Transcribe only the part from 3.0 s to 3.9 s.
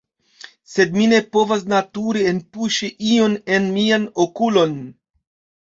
ion en